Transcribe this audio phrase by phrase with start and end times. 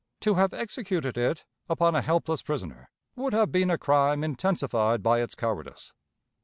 [0.21, 5.21] To have executed it upon a helpless prisoner, would have been a crime intensified by
[5.21, 5.93] its cowardice.